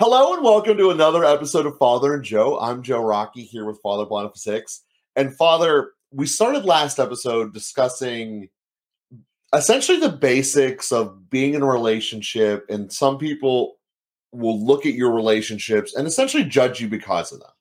[0.00, 2.58] Hello and welcome to another episode of Father and Joe.
[2.58, 4.82] I'm Joe Rockey here with Father Boniface Hicks.
[5.14, 8.48] And Father, we started last episode discussing
[9.54, 13.76] essentially the basics of being in a relationship, and some people
[14.32, 17.52] will look at your relationships and essentially judge you because of them.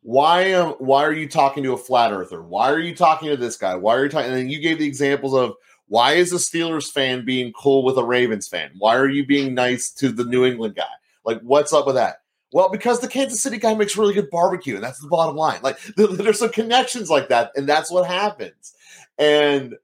[0.00, 2.42] Why am why are you talking to a flat earther?
[2.42, 3.74] Why are you talking to this guy?
[3.74, 4.30] Why are you talking?
[4.30, 5.52] And then you gave the examples of
[5.88, 8.70] why is a Steelers fan being cool with a Ravens fan?
[8.78, 10.84] Why are you being nice to the New England guy?
[11.24, 12.16] Like, what's up with that?
[12.52, 15.60] Well, because the Kansas City guy makes really good barbecue, and that's the bottom line.
[15.62, 18.74] Like, there's some connections like that, and that's what happens.
[19.18, 19.74] And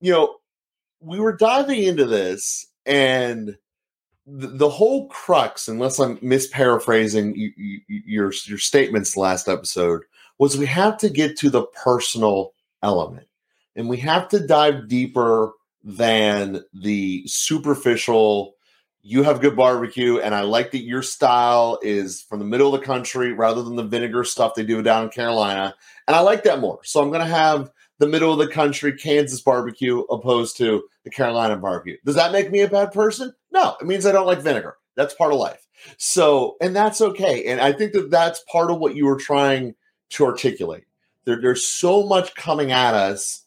[0.00, 0.36] you know,
[1.00, 3.56] we were diving into this, and
[4.26, 10.02] the, the whole crux, unless I'm misparaphrasing you, you, your your statements last episode,
[10.38, 12.52] was we have to get to the personal
[12.82, 13.28] element,
[13.76, 15.52] and we have to dive deeper
[15.84, 18.56] than the superficial
[19.02, 22.80] you have good barbecue, and I like that your style is from the middle of
[22.80, 25.74] the country rather than the vinegar stuff they do down in Carolina.
[26.06, 26.80] And I like that more.
[26.84, 31.10] So I'm going to have the middle of the country Kansas barbecue opposed to the
[31.10, 31.96] Carolina barbecue.
[32.04, 33.32] Does that make me a bad person?
[33.52, 34.76] No, it means I don't like vinegar.
[34.96, 35.66] That's part of life.
[35.96, 37.46] So, and that's okay.
[37.46, 39.74] And I think that that's part of what you were trying
[40.10, 40.84] to articulate.
[41.24, 43.44] There, there's so much coming at us.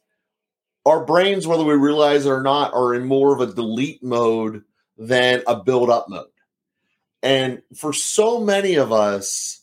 [0.86, 4.63] Our brains, whether we realize it or not, are in more of a delete mode
[4.97, 6.28] than a build up mode.
[7.23, 9.61] And for so many of us,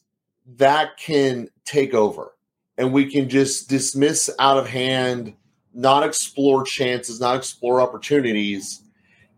[0.57, 2.35] that can take over
[2.79, 5.35] and we can just dismiss out of hand,
[5.75, 8.83] not explore chances, not explore opportunities.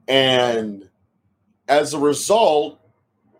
[0.06, 0.88] And
[1.68, 2.78] as a result,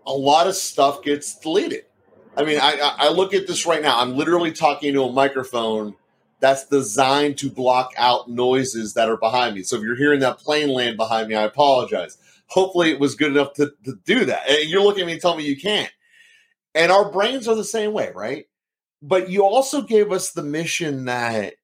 [0.07, 1.85] a lot of stuff gets deleted.
[2.37, 4.01] I mean, I, I look at this right now.
[4.01, 5.95] I'm literally talking to a microphone
[6.41, 9.63] that's designed to block out noises that are behind me.
[9.63, 12.19] So if you're hearing that plane land behind me, I apologize
[12.51, 14.49] hopefully it was good enough to, to do that.
[14.49, 15.91] And you're looking at me and telling me you can't.
[16.75, 18.47] And our brains are the same way, right?
[19.03, 21.55] But you also gave us the mission that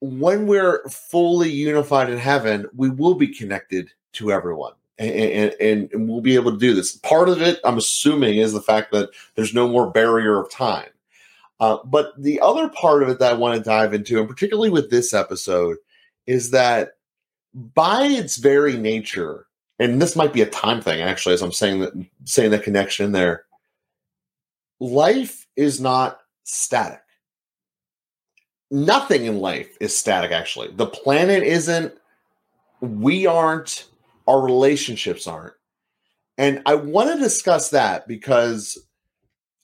[0.00, 4.74] when we're fully unified in heaven, we will be connected to everyone.
[4.98, 6.96] And, and, and, we'll be able to do this.
[6.96, 10.88] Part of it, I'm assuming, is the fact that there's no more barrier of time.
[11.60, 14.70] Uh, but the other part of it that I want to dive into, and particularly
[14.70, 15.76] with this episode,
[16.26, 16.92] is that
[17.54, 19.46] by its very nature,
[19.80, 21.92] and this might be a time thing actually as i'm saying that
[22.24, 23.44] saying the connection there
[24.80, 27.00] life is not static.
[28.70, 30.68] Nothing in life is static actually.
[30.72, 31.94] The planet isn't
[32.80, 33.86] we aren't
[34.26, 35.54] our relationships aren't.
[36.36, 38.78] And i want to discuss that because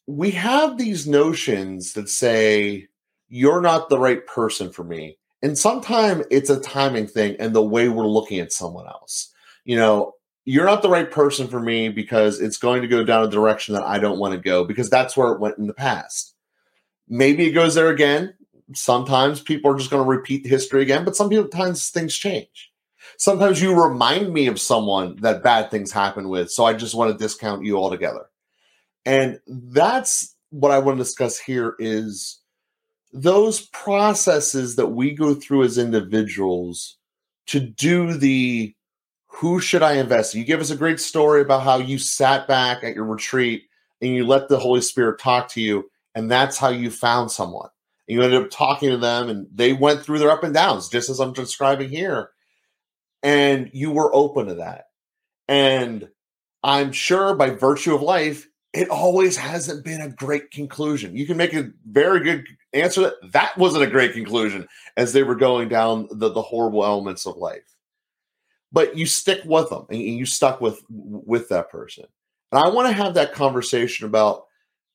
[0.06, 2.86] we have these notions that say
[3.28, 7.62] you're not the right person for me and sometimes it's a timing thing and the
[7.62, 9.34] way we're looking at someone else
[9.64, 10.12] you know,
[10.44, 13.74] you're not the right person for me because it's going to go down a direction
[13.74, 16.34] that I don't want to go because that's where it went in the past.
[17.08, 18.34] Maybe it goes there again.
[18.74, 22.72] Sometimes people are just going to repeat the history again, but sometimes things change.
[23.16, 27.12] Sometimes you remind me of someone that bad things happen with, so I just want
[27.12, 28.26] to discount you altogether.
[29.06, 32.40] And that's what I want to discuss here is
[33.12, 36.96] those processes that we go through as individuals
[37.46, 38.74] to do the
[39.26, 40.40] who should I invest in?
[40.40, 43.64] You give us a great story about how you sat back at your retreat
[44.00, 47.68] and you let the Holy Spirit talk to you, and that's how you found someone.
[48.06, 50.88] And you ended up talking to them, and they went through their up and downs,
[50.88, 52.30] just as I'm describing here.
[53.22, 54.84] And you were open to that.
[55.48, 56.08] And
[56.62, 61.16] I'm sure by virtue of life, it always hasn't been a great conclusion.
[61.16, 65.22] You can make a very good answer that that wasn't a great conclusion as they
[65.22, 67.62] were going down the, the horrible elements of life
[68.74, 72.04] but you stick with them and you stuck with with that person
[72.52, 74.44] and i want to have that conversation about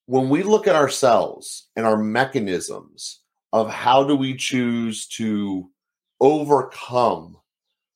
[0.06, 3.22] when we look at ourselves and our mechanisms
[3.54, 5.68] of how do we choose to
[6.20, 7.38] overcome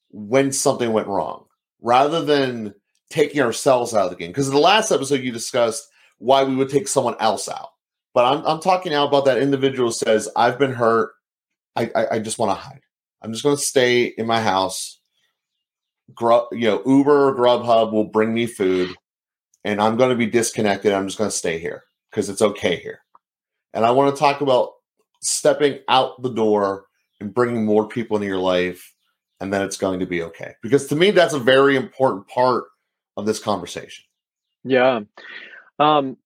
[0.09, 1.45] when something went wrong
[1.81, 2.73] rather than
[3.13, 5.87] taking ourselves out of the game because in the last episode you discussed
[6.17, 7.69] why we would take someone else out
[8.13, 11.11] but i'm, I'm talking now about that individual says i've been hurt
[11.75, 12.81] i, I, I just want to hide
[13.21, 14.99] i'm just going to stay in my house
[16.13, 18.95] Grub, you know, Uber or Grubhub will bring me food,
[19.63, 20.91] and I'm going to be disconnected.
[20.91, 22.99] I'm just going to stay here because it's okay here.
[23.73, 24.73] And I want to talk about
[25.21, 26.85] stepping out the door
[27.19, 28.93] and bringing more people into your life,
[29.39, 30.53] and then it's going to be okay.
[30.61, 32.65] Because to me, that's a very important part
[33.17, 34.05] of this conversation.
[34.63, 35.01] Yeah.
[35.79, 36.17] Um,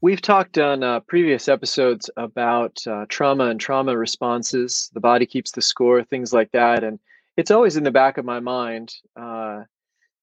[0.00, 4.90] we've talked on uh, previous episodes about uh, trauma and trauma responses.
[4.94, 6.84] The body keeps the score, things like that.
[6.84, 6.98] And
[7.36, 8.94] it's always in the back of my mind.
[9.16, 9.62] Uh,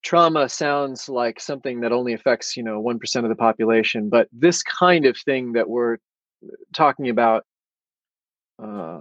[0.02, 4.64] trauma sounds like something that only affects you know 1% of the population but this
[4.64, 5.98] kind of thing that we're
[6.74, 7.46] talking about
[8.64, 9.00] uh,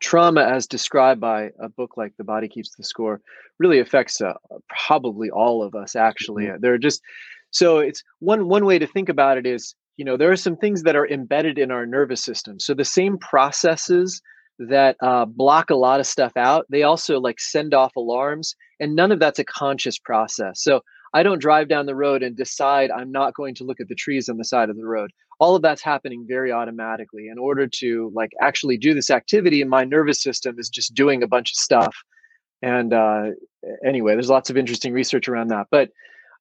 [0.00, 3.20] trauma as described by a book like the body keeps the score
[3.58, 4.34] really affects uh,
[4.86, 6.44] probably all of us actually.
[6.44, 6.60] Mm-hmm.
[6.60, 7.02] they're just
[7.50, 10.56] so it's one one way to think about it is you know there are some
[10.56, 12.60] things that are embedded in our nervous system.
[12.60, 14.20] So the same processes
[14.60, 18.94] that uh, block a lot of stuff out they also like send off alarms and
[18.94, 20.62] none of that's a conscious process.
[20.62, 20.80] So
[21.14, 23.94] i don't drive down the road and decide i'm not going to look at the
[23.94, 27.66] trees on the side of the road all of that's happening very automatically in order
[27.66, 31.52] to like actually do this activity and my nervous system is just doing a bunch
[31.52, 31.96] of stuff.
[32.62, 33.30] And uh,
[33.84, 35.68] anyway there's lots of interesting research around that.
[35.70, 35.90] But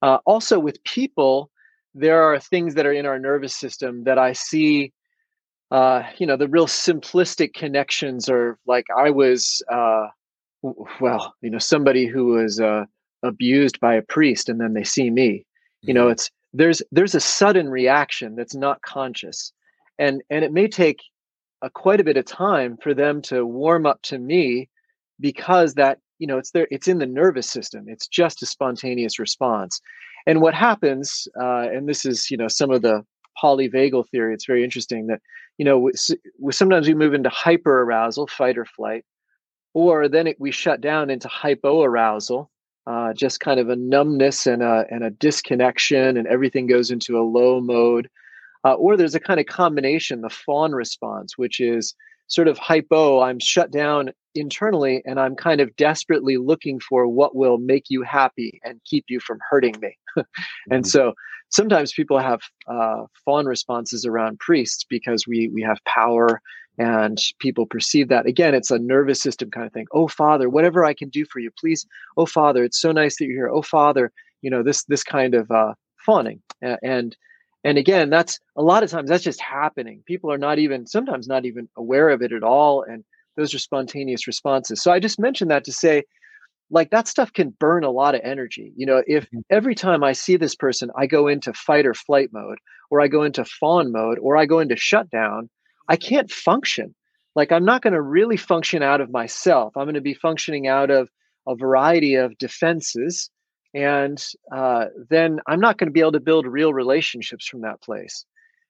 [0.01, 1.49] uh, also with people
[1.95, 4.93] there are things that are in our nervous system that i see
[5.71, 10.05] uh, you know the real simplistic connections are like i was uh,
[11.01, 12.85] well you know somebody who was uh,
[13.23, 15.45] abused by a priest and then they see me.
[15.81, 16.13] You know mm-hmm.
[16.13, 19.53] it's there's there's a sudden reaction that's not conscious.
[19.99, 21.01] And and it may take
[21.61, 24.69] a, quite a bit of time for them to warm up to me
[25.19, 27.85] because that you know it's there it's in the nervous system.
[27.87, 29.81] It's just a spontaneous response.
[30.25, 33.03] And what happens uh, and this is you know some of the
[33.41, 35.21] polyvagal theory it's very interesting that
[35.59, 35.91] you know we,
[36.39, 39.05] we sometimes we move into hyper arousal fight or flight
[39.75, 42.49] or then it, we shut down into hypoarousal
[42.87, 47.17] uh, just kind of a numbness and a, and a disconnection, and everything goes into
[47.17, 48.09] a low mode.
[48.63, 51.93] Uh, or there's a kind of combination, the fawn response, which is
[52.27, 57.35] sort of hypo, I'm shut down internally and I'm kind of desperately looking for what
[57.35, 59.97] will make you happy and keep you from hurting me.
[60.15, 60.83] and mm-hmm.
[60.83, 61.13] so
[61.49, 66.41] sometimes people have uh, fawn responses around priests because we we have power
[66.77, 68.25] and people perceive that.
[68.25, 69.87] Again it's a nervous system kind of thing.
[69.91, 71.85] Oh father whatever i can do for you please
[72.17, 73.49] oh father it's so nice that you're here.
[73.49, 75.73] Oh father you know this this kind of uh,
[76.05, 76.41] fawning.
[76.61, 77.15] And
[77.63, 80.03] and again that's a lot of times that's just happening.
[80.05, 83.03] People are not even sometimes not even aware of it at all and
[83.35, 84.81] those are spontaneous responses.
[84.81, 86.03] So i just mentioned that to say
[86.69, 88.73] like that stuff can burn a lot of energy.
[88.75, 89.39] You know if mm-hmm.
[89.49, 92.59] every time i see this person i go into fight or flight mode
[92.89, 95.49] or i go into fawn mode or i go into shutdown
[95.87, 96.95] I can't function.
[97.35, 99.75] Like I'm not going to really function out of myself.
[99.77, 101.09] I'm going to be functioning out of
[101.47, 103.29] a variety of defenses.
[103.73, 104.23] And
[104.55, 108.25] uh, then I'm not going to be able to build real relationships from that place.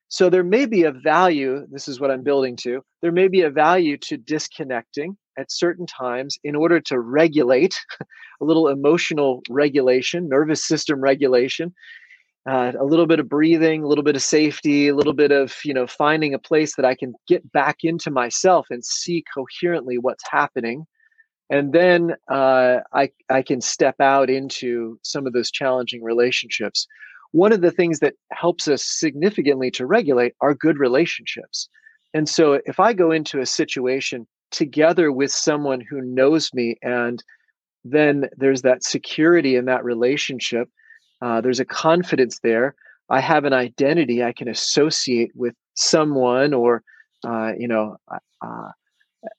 [0.10, 3.42] So there may be a value, this is what I'm building to, there may be
[3.42, 7.76] a value to disconnecting at certain times in order to regulate
[8.42, 11.74] a little emotional regulation, nervous system regulation,
[12.48, 15.54] uh, a little bit of breathing, a little bit of safety, a little bit of
[15.66, 19.98] you know finding a place that I can get back into myself and see coherently
[19.98, 20.86] what's happening,
[21.50, 26.88] and then uh, I I can step out into some of those challenging relationships.
[27.34, 31.68] One of the things that helps us significantly to regulate are good relationships,
[32.14, 37.22] and so if I go into a situation together with someone who knows me and
[37.84, 40.70] then there's that security in that relationship
[41.22, 42.76] uh, there's a confidence there.
[43.10, 46.84] I have an identity I can associate with someone, or
[47.26, 47.98] uh, you know,
[48.42, 48.70] uh,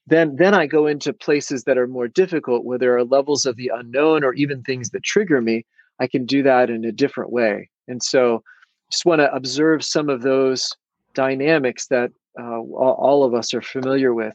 [0.06, 3.56] then then I go into places that are more difficult, where there are levels of
[3.56, 5.64] the unknown, or even things that trigger me.
[6.00, 8.42] I can do that in a different way, and so
[8.90, 10.72] just want to observe some of those
[11.14, 14.34] dynamics that uh, all of us are familiar with,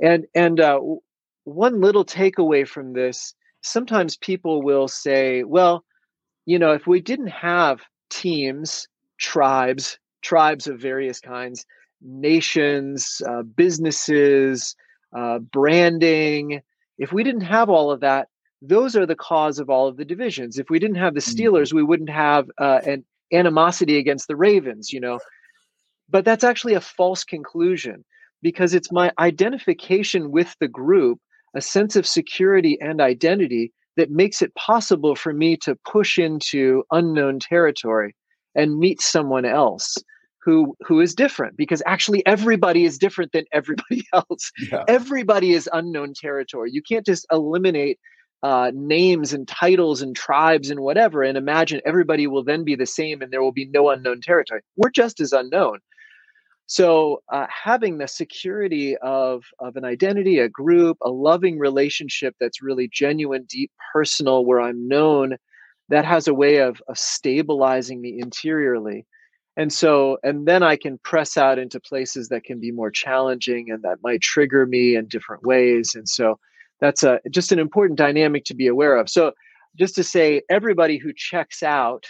[0.00, 0.80] and and uh,
[1.44, 5.84] one little takeaway from this: sometimes people will say, "Well."
[6.46, 8.88] You know, if we didn't have teams,
[9.18, 11.66] tribes, tribes of various kinds,
[12.00, 14.74] nations, uh, businesses,
[15.16, 16.62] uh, branding,
[16.98, 18.28] if we didn't have all of that,
[18.62, 20.58] those are the cause of all of the divisions.
[20.58, 21.40] If we didn't have the mm-hmm.
[21.40, 25.18] Steelers, we wouldn't have uh, an animosity against the Ravens, you know.
[26.08, 28.04] But that's actually a false conclusion
[28.40, 31.20] because it's my identification with the group,
[31.54, 36.84] a sense of security and identity that makes it possible for me to push into
[36.90, 38.14] unknown territory
[38.54, 39.96] and meet someone else
[40.46, 44.52] who who is different because actually everybody is different than everybody else.
[44.70, 44.84] Yeah.
[44.88, 46.70] everybody is unknown territory.
[46.72, 47.98] You can't just eliminate
[48.42, 52.86] uh, names and titles and tribes and whatever and imagine everybody will then be the
[52.86, 54.60] same and there will be no unknown territory.
[54.76, 55.78] We're just as unknown
[56.66, 62.62] so uh, having the security of of an identity, a group, a loving relationship that's
[62.62, 65.36] really genuine, deep, personal, where I'm known,
[65.88, 69.06] that has a way of of stabilizing me interiorly.
[69.56, 73.70] And so, and then I can press out into places that can be more challenging
[73.70, 75.94] and that might trigger me in different ways.
[75.94, 76.38] And so,
[76.80, 79.08] that's a just an important dynamic to be aware of.
[79.08, 79.32] So,
[79.76, 82.06] just to say, everybody who checks out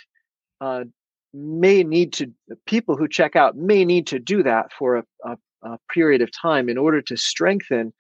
[0.62, 0.84] uh,
[1.32, 2.32] may need to,
[2.66, 6.30] people who check out may need to do that for a, a, a period of
[6.32, 7.92] time in order to strengthen,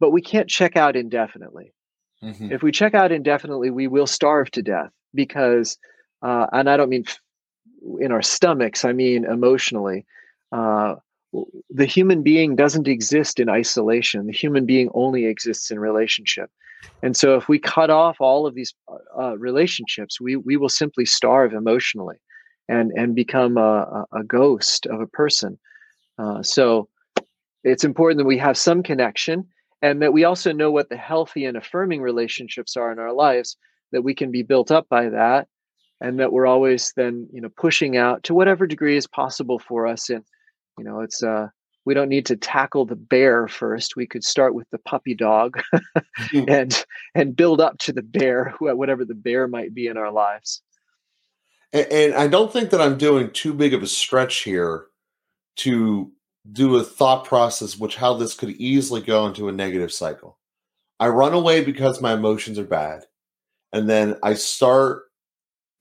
[0.00, 1.72] but we can't check out indefinitely.
[2.22, 2.52] Mm-hmm.
[2.52, 5.76] If we check out indefinitely, we will starve to death because,
[6.22, 7.04] uh, and I don't mean
[8.00, 10.06] in our stomachs, I mean emotionally.
[10.52, 10.96] Uh,
[11.70, 14.26] the human being doesn't exist in isolation.
[14.26, 16.50] The human being only exists in relationship.
[17.02, 18.74] And so, if we cut off all of these
[19.18, 22.16] uh, relationships, we we will simply starve emotionally,
[22.68, 25.58] and and become a, a ghost of a person.
[26.18, 26.88] Uh, so,
[27.64, 29.46] it's important that we have some connection,
[29.82, 33.56] and that we also know what the healthy and affirming relationships are in our lives.
[33.92, 35.46] That we can be built up by that,
[36.00, 39.86] and that we're always then you know pushing out to whatever degree is possible for
[39.86, 40.24] us and
[40.78, 41.48] you know it's uh
[41.86, 45.60] we don't need to tackle the bear first we could start with the puppy dog
[46.48, 50.62] and and build up to the bear whatever the bear might be in our lives
[51.74, 54.86] and, and i don't think that i'm doing too big of a stretch here
[55.56, 56.10] to
[56.52, 60.38] do a thought process which how this could easily go into a negative cycle
[61.00, 63.04] i run away because my emotions are bad
[63.72, 65.02] and then i start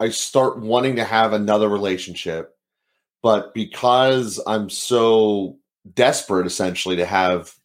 [0.01, 2.53] i start wanting to have another relationship
[3.23, 5.57] but because I'm so
[5.93, 7.55] desperate essentially to have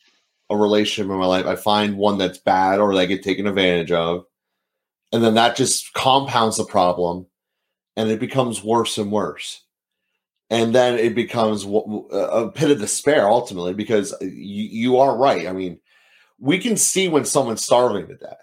[0.48, 3.92] a relationship in my life, I find one that's bad or I get taken advantage
[3.92, 4.24] of.
[5.12, 7.26] And then that just compounds the problem
[7.98, 9.62] and it becomes worse and worse.
[10.48, 15.46] And then it becomes a pit of despair ultimately because uh, you, you are right.
[15.46, 15.78] I mean,
[16.38, 18.38] we can see when someone's starving to death.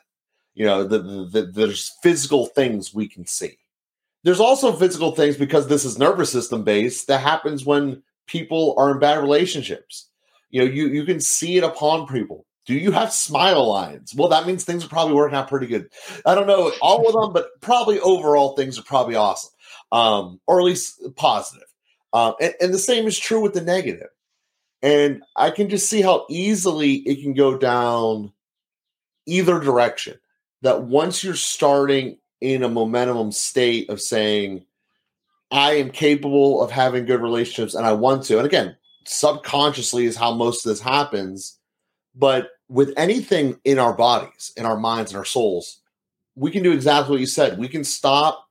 [0.53, 3.57] You know, the, the, the, there's physical things we can see
[4.25, 8.89] there's also physical things because this is nervous system based that happens when people are
[8.89, 10.09] in bad relationships.
[10.49, 12.47] You know, you you can see it upon people.
[12.65, 14.13] Do you have smile lines?
[14.15, 15.89] Well, that means things are probably working out pretty good.
[16.25, 19.51] I don't know all of them, but probably overall things are probably awesome,
[19.91, 21.67] um, or at least positive.
[22.13, 24.07] Um, and, and the same is true with the negative.
[24.81, 28.31] And I can just see how easily it can go down
[29.25, 30.17] either direction.
[30.61, 34.65] That once you're starting in a momentum state of saying,
[35.51, 38.37] I am capable of having good relationships and I want to.
[38.37, 41.59] And again, subconsciously is how most of this happens.
[42.15, 45.81] But with anything in our bodies, in our minds, and our souls,
[46.35, 47.57] we can do exactly what you said.
[47.57, 48.47] We can stop,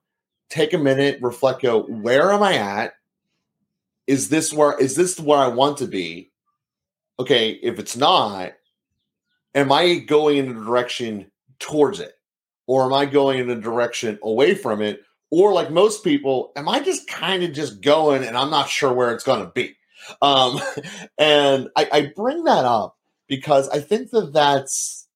[0.48, 2.94] take a minute, reflect, go, where am I at?
[4.06, 6.30] Is this where is this where I want to be?
[7.18, 8.52] Okay, if it's not,
[9.54, 12.14] am I going in a direction towards it?
[12.66, 15.02] or am I going in a direction away from it?
[15.30, 18.92] Or like most people, am I just kind of just going and I'm not sure
[18.92, 19.76] where it's to be?
[20.22, 20.60] Um,
[21.18, 22.96] and I, I bring that up
[23.28, 25.06] because I think that that's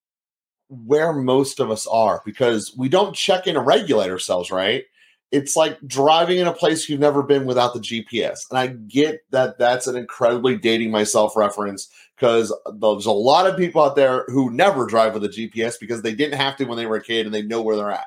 [0.69, 4.85] where most of us are because we don't check in and regulate ourselves, right?
[5.31, 8.41] It's like driving in a place you've never been without the GPS.
[8.50, 13.57] And I get that that's an incredibly dating myself reference because there's a lot of
[13.57, 16.79] people out there who never drive with a GPS because they didn't have to when
[16.79, 18.07] they were a kid and they know where they're at.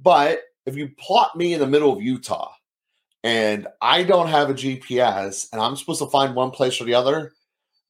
[0.00, 2.52] But if you plot me in the middle of Utah
[3.22, 6.94] and I don't have a GPS and I'm supposed to find one place or the
[6.94, 7.32] other,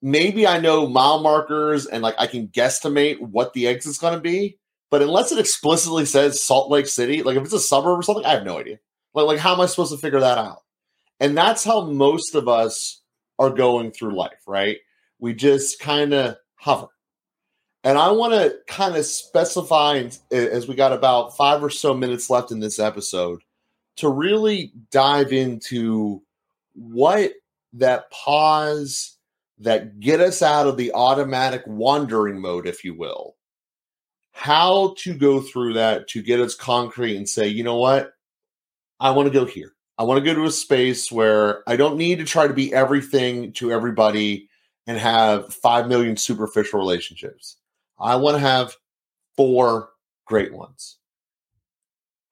[0.04, 4.20] maybe I know mile markers and like I can guesstimate what the exit's going to
[4.20, 4.58] be.
[4.90, 8.24] But unless it explicitly says Salt Lake City, like if it's a suburb or something,
[8.24, 8.78] I have no idea.
[9.14, 10.58] Like, like how am I supposed to figure that out?
[11.18, 13.00] And that's how most of us
[13.40, 14.76] are going through life, right?
[15.24, 16.88] we just kind of hover.
[17.82, 22.28] And I want to kind of specify, as we got about five or so minutes
[22.28, 23.40] left in this episode,
[23.96, 26.22] to really dive into
[26.74, 27.32] what
[27.74, 29.13] that pause
[29.58, 33.36] that get us out of the automatic wandering mode, if you will,
[34.32, 38.12] how to go through that to get us concrete and say, you know what,
[38.98, 39.72] I want to go here.
[39.96, 42.74] I want to go to a space where I don't need to try to be
[42.74, 44.48] everything to everybody
[44.86, 47.58] and have 5 million superficial relationships.
[47.98, 48.74] I want to have
[49.36, 49.90] four
[50.26, 50.98] great ones.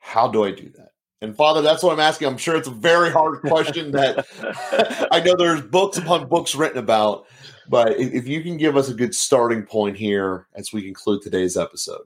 [0.00, 0.91] How do I do that?
[1.22, 2.28] And Father, that's what I'm asking.
[2.28, 4.26] I'm sure it's a very hard question that
[5.10, 7.26] I know there's books upon books written about,
[7.68, 11.56] but if you can give us a good starting point here as we conclude today's
[11.56, 12.02] episode.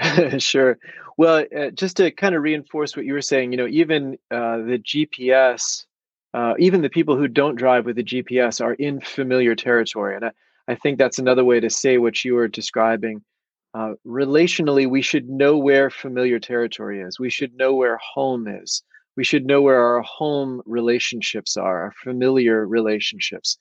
[0.38, 0.78] sure.
[1.18, 4.56] Well, uh, just to kind of reinforce what you were saying, you know, even uh,
[4.58, 5.84] the GPS
[6.32, 10.14] uh, even the people who don't drive with the GPS are in familiar territory.
[10.14, 10.30] And I,
[10.68, 13.22] I think that's another way to say what you were describing.
[13.72, 17.20] Uh, relationally, we should know where familiar territory is.
[17.20, 18.82] We should know where home is.
[19.16, 23.56] We should know where our home relationships are, our familiar relationships.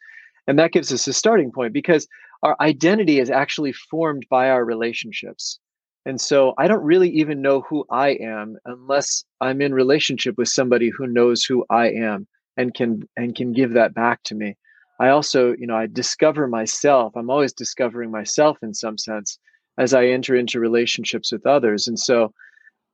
[0.47, 2.07] And that gives us a starting point because
[2.41, 5.59] our identity is actually formed by our relationships.
[6.05, 10.47] And so I don't really even know who I am unless I'm in relationship with
[10.47, 12.25] somebody who knows who I am
[12.57, 14.55] and can and can give that back to me.
[14.99, 17.13] I also, you know, I discover myself.
[17.15, 19.37] I'm always discovering myself in some sense
[19.79, 21.87] as I enter into relationships with others.
[21.87, 22.33] And so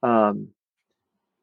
[0.04, 0.50] um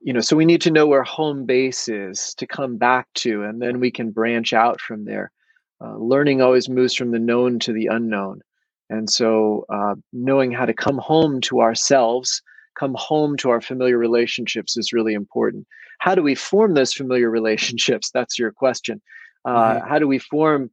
[0.05, 3.45] you know, so we need to know where home base is to come back to,
[3.45, 5.31] and then we can branch out from there.
[5.81, 8.41] Uh, learning always moves from the known to the unknown.
[8.91, 12.43] And so, uh, knowing how to come home to ourselves,
[12.79, 15.67] come home to our familiar relationships is really important.
[15.99, 18.11] How do we form those familiar relationships?
[18.13, 19.01] That's your question.
[19.45, 19.89] Uh, mm-hmm.
[19.89, 20.71] How do we form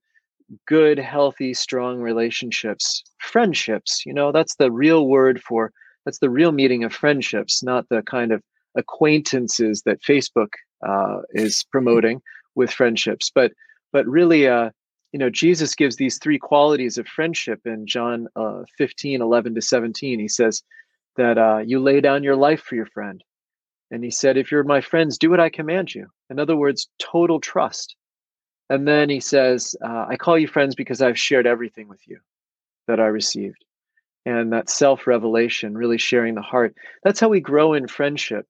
[0.67, 3.03] good, healthy, strong relationships?
[3.19, 5.71] Friendships, you know, that's the real word for
[6.05, 8.41] that's the real meaning of friendships, not the kind of
[8.75, 10.53] acquaintances that Facebook
[10.87, 12.21] uh, is promoting
[12.55, 13.31] with friendships.
[13.33, 13.51] But
[13.91, 14.69] but really, uh,
[15.11, 19.61] you know, Jesus gives these three qualities of friendship in John uh, 15, 11 to
[19.61, 20.19] 17.
[20.19, 20.61] He says
[21.17, 23.23] that uh, you lay down your life for your friend.
[23.91, 26.07] And he said, if you're my friends, do what I command you.
[26.29, 27.95] In other words, total trust.
[28.69, 32.19] And then he says, uh, I call you friends because I've shared everything with you
[32.87, 33.63] that I received.
[34.25, 36.75] And that self revelation, really sharing the heart.
[37.03, 38.45] That's how we grow in friendship.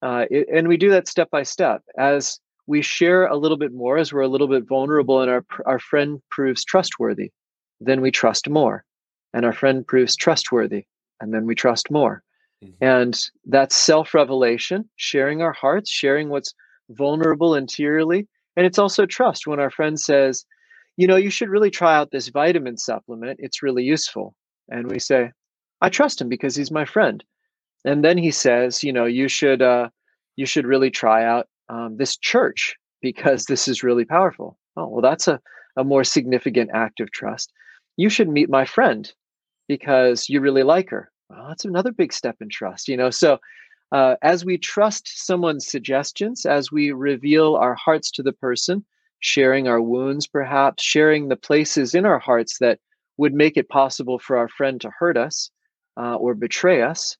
[0.00, 1.82] Uh, it, and we do that step by step.
[1.98, 5.44] As we share a little bit more as we're a little bit vulnerable and our,
[5.66, 7.32] our friend proves trustworthy,
[7.80, 8.84] then we trust more.
[9.34, 10.84] And our friend proves trustworthy,
[11.20, 12.22] and then we trust more.
[12.64, 12.84] Mm-hmm.
[12.84, 16.54] And that's self revelation, sharing our hearts, sharing what's
[16.90, 18.26] vulnerable interiorly.
[18.58, 20.44] And it's also trust when our friend says,
[20.96, 23.38] you know, you should really try out this vitamin supplement.
[23.40, 24.34] It's really useful.
[24.68, 25.30] And we say,
[25.80, 27.22] I trust him because he's my friend.
[27.84, 29.90] And then he says, you know, you should uh,
[30.34, 34.58] you should really try out um, this church because this is really powerful.
[34.76, 35.40] Oh, well, that's a,
[35.76, 37.52] a more significant act of trust.
[37.96, 39.12] You should meet my friend
[39.68, 41.12] because you really like her.
[41.30, 43.10] Well, that's another big step in trust, you know.
[43.10, 43.38] So
[43.92, 48.84] uh, as we trust someone's suggestions, as we reveal our hearts to the person,
[49.20, 52.78] sharing our wounds, perhaps sharing the places in our hearts that
[53.16, 55.50] would make it possible for our friend to hurt us
[55.96, 57.16] uh, or betray us,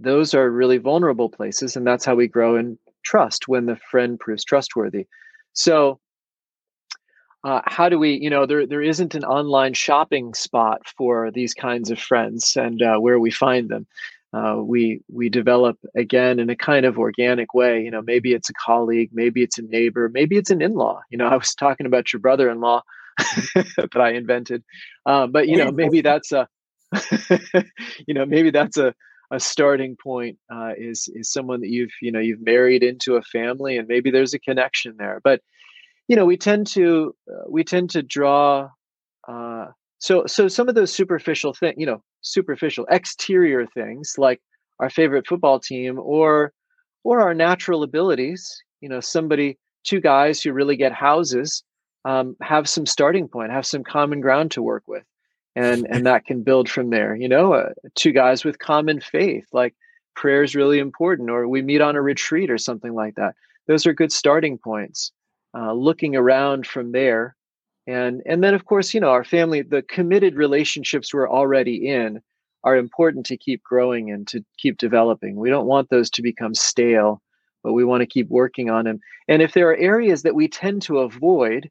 [0.00, 1.76] those are really vulnerable places.
[1.76, 5.06] And that's how we grow in trust when the friend proves trustworthy.
[5.52, 6.00] So,
[7.44, 11.54] uh, how do we, you know, there, there isn't an online shopping spot for these
[11.54, 13.86] kinds of friends and uh, where we find them.
[14.36, 17.82] Uh, we we develop again in a kind of organic way.
[17.82, 21.00] You know, maybe it's a colleague, maybe it's a neighbor, maybe it's an in-law.
[21.10, 22.82] You know, I was talking about your brother-in-law
[23.54, 24.62] that I invented,
[25.06, 26.48] uh, but you know, maybe that's a,
[28.06, 28.94] you know, maybe that's a
[29.30, 33.22] a starting point uh, is is someone that you've you know you've married into a
[33.22, 35.40] family and maybe there's a connection there but
[36.06, 38.68] you know we tend to uh, we tend to draw
[39.26, 39.66] uh,
[40.06, 44.40] so so some of those superficial things you know superficial exterior things like
[44.78, 46.52] our favorite football team or
[47.04, 51.62] or our natural abilities you know somebody two guys who really get houses
[52.04, 55.04] um, have some starting point have some common ground to work with.
[55.56, 59.46] And and that can build from there you know uh, two guys with common faith
[59.52, 59.74] like
[60.14, 63.34] prayer is really important or we meet on a retreat or something like that.
[63.66, 65.12] Those are good starting points
[65.58, 67.35] uh, looking around from there
[67.86, 72.20] and and then of course you know our family the committed relationships we're already in
[72.64, 75.36] are important to keep growing and to keep developing.
[75.36, 77.22] We don't want those to become stale
[77.62, 80.48] but we want to keep working on them and if there are areas that we
[80.48, 81.70] tend to avoid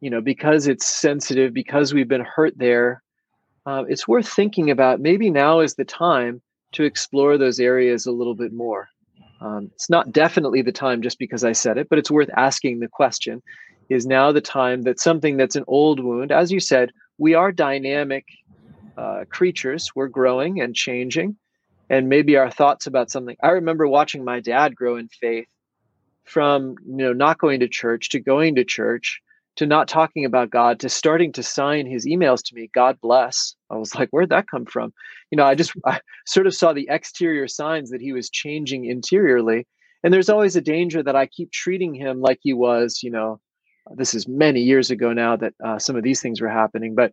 [0.00, 3.02] you know because it's sensitive because we've been hurt there
[3.66, 6.40] uh, it's worth thinking about maybe now is the time
[6.72, 8.88] to explore those areas a little bit more.
[9.40, 12.80] Um, it's not definitely the time just because I said it, but it's worth asking
[12.80, 13.42] the question
[13.90, 17.52] is now the time that something that's an old wound, as you said, we are
[17.52, 18.24] dynamic
[18.96, 21.36] uh, creatures, we're growing and changing.
[21.90, 23.36] And maybe our thoughts about something.
[23.42, 25.48] I remember watching my dad grow in faith
[26.24, 29.20] from you know not going to church to going to church
[29.56, 33.56] to not talking about God to starting to sign his emails to me, God bless.
[33.68, 34.92] I was like, where'd that come from?
[35.30, 38.84] You know, I just I sort of saw the exterior signs that he was changing
[38.84, 39.66] interiorly.
[40.02, 43.40] And there's always a danger that I keep treating him like he was, you know,
[43.96, 47.12] this is many years ago now that uh, some of these things were happening, but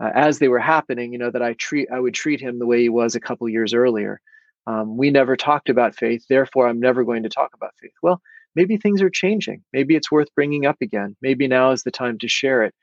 [0.00, 2.66] uh, as they were happening, you know, that I treat, I would treat him the
[2.66, 4.20] way he was a couple years earlier.
[4.66, 7.94] Um, we never talked about faith, therefore, I'm never going to talk about faith.
[8.02, 8.20] Well,
[8.54, 9.62] maybe things are changing.
[9.72, 11.16] Maybe it's worth bringing up again.
[11.22, 12.74] Maybe now is the time to share it.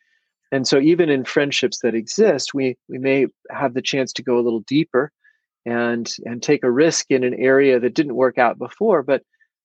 [0.51, 4.37] And so, even in friendships that exist, we we may have the chance to go
[4.37, 5.11] a little deeper
[5.65, 9.23] and and take a risk in an area that didn't work out before, but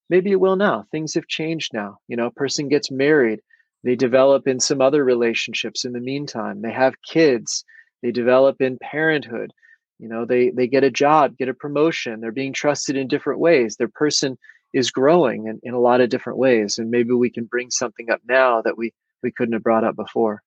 [0.09, 0.85] maybe it will now.
[0.91, 1.99] Things have changed now.
[2.09, 3.41] You know, a person gets married,
[3.85, 6.63] they develop in some other relationships in the meantime.
[6.63, 7.65] They have kids,
[8.03, 9.53] they develop in parenthood.
[9.99, 13.39] you know they they get a job get a promotion they're being trusted in different
[13.39, 14.39] ways their person
[14.73, 18.11] is growing in, in a lot of different ways and maybe we can bring something
[18.11, 20.43] up now that we we couldn't have brought up before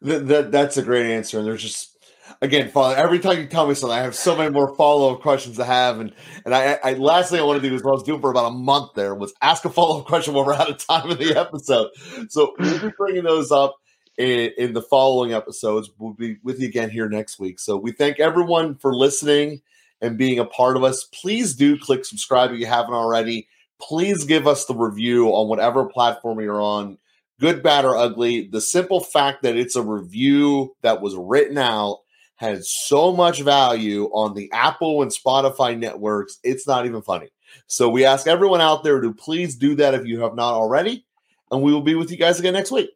[0.00, 1.95] that, that that's a great answer and there's just
[2.40, 5.20] again, Father, every time you tell me something, I have so many more follow up
[5.20, 6.00] questions to have.
[6.00, 6.12] And
[6.44, 8.30] and I, I last thing I want to do is what I was doing for
[8.30, 11.10] about a month there was ask a follow up question when we're out of time
[11.10, 11.90] in the episode.
[12.28, 13.76] So we'll be bringing those up
[14.18, 15.90] in, in the following episodes.
[15.98, 17.58] We'll be with you again here next week.
[17.58, 19.62] So we thank everyone for listening
[20.00, 21.04] and being a part of us.
[21.04, 23.48] Please do click subscribe if you haven't already.
[23.80, 26.98] Please give us the review on whatever platform you're on
[27.40, 28.48] good, bad, or ugly.
[28.50, 32.00] The simple fact that it's a review that was written out
[32.36, 36.38] has so much value on the Apple and Spotify networks.
[36.42, 37.28] It's not even funny.
[37.66, 41.04] So we ask everyone out there to please do that if you have not already.
[41.50, 42.90] And we will be with you guys again next week.